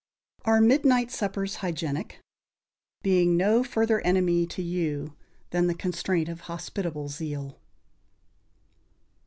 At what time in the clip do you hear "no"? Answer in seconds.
3.37-3.63